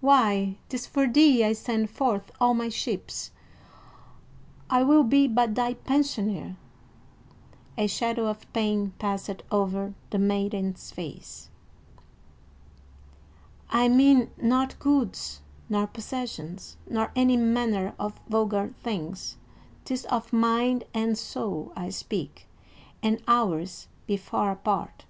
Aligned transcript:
"Why, 0.00 0.56
'tis 0.70 0.86
for 0.86 1.06
thee 1.06 1.44
I 1.44 1.52
send 1.52 1.90
forth 1.90 2.30
all 2.40 2.54
my 2.54 2.70
ships. 2.70 3.30
I 4.70 4.82
will 4.82 5.04
be 5.04 5.28
but 5.28 5.54
thy 5.54 5.74
pensioner." 5.74 6.56
A 7.76 7.86
shadow 7.86 8.26
of 8.26 8.50
pain 8.54 8.94
passed 8.98 9.42
over 9.52 9.92
the 10.08 10.18
maiden's 10.18 10.90
face. 10.92 11.50
"I 13.68 13.88
mean 13.90 14.30
not 14.38 14.78
goods 14.78 15.42
nor 15.68 15.86
possessions, 15.86 16.78
nor 16.88 17.12
any 17.14 17.36
manner 17.36 17.94
of 17.98 18.18
vulgar 18.30 18.72
things; 18.82 19.36
'tis 19.84 20.06
of 20.06 20.32
mind 20.32 20.84
and 20.94 21.18
soul 21.18 21.70
I 21.76 21.90
speak, 21.90 22.48
and 23.02 23.20
ours 23.28 23.88
be 24.06 24.16
far 24.16 24.52
apart." 24.52 25.04